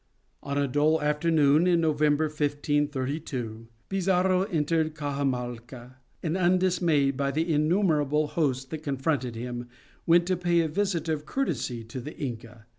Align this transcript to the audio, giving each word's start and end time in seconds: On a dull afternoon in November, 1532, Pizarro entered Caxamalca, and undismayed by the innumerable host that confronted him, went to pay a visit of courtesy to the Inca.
On 0.41 0.57
a 0.57 0.67
dull 0.67 0.99
afternoon 0.99 1.67
in 1.67 1.79
November, 1.79 2.23
1532, 2.23 3.67
Pizarro 3.87 4.45
entered 4.45 4.95
Caxamalca, 4.95 5.97
and 6.23 6.35
undismayed 6.35 7.15
by 7.15 7.29
the 7.29 7.53
innumerable 7.53 8.25
host 8.29 8.71
that 8.71 8.79
confronted 8.81 9.35
him, 9.35 9.67
went 10.07 10.25
to 10.25 10.35
pay 10.35 10.61
a 10.61 10.67
visit 10.67 11.07
of 11.07 11.27
courtesy 11.27 11.83
to 11.83 12.01
the 12.01 12.17
Inca. 12.17 12.65